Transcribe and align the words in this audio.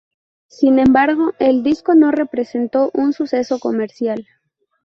Sin 0.47 0.79
embargo, 0.79 1.33
el 1.37 1.61
disco 1.61 1.93
no 1.93 2.09
representó 2.09 2.89
un 2.95 3.13
suceso 3.13 3.59
comercial. 3.59 4.25